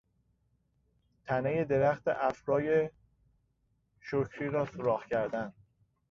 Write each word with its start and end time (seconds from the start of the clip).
تنهی 1.25 1.65
درخت 1.65 2.07
افرای 2.07 2.89
شکری 4.01 4.49
را 4.49 4.65
سوراخ 4.65 5.05
کردن 5.05 5.53